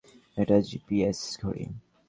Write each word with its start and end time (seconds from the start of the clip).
এটা 0.37 0.57
জিপিএস 0.67 1.19
ঘড়ি। 1.41 1.65